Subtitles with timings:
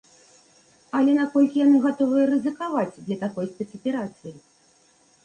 [0.99, 4.33] Але наколькі яны гатовыя рызыкаваць для такой спецаперацыі?